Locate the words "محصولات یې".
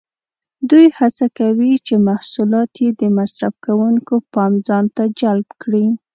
2.07-2.89